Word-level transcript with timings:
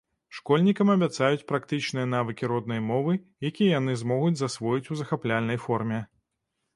Школьнікам 0.35 0.87
абяцаюць 0.93 1.45
практычныя 1.51 2.05
навыкі 2.13 2.49
роднай 2.51 2.81
мовы, 2.87 3.13
якія 3.49 3.75
яны 3.79 3.95
змогуць 4.03 4.33
засвоіць 4.39 4.89
у 4.97 4.97
захапляльнай 5.03 5.61
форме. 5.67 6.01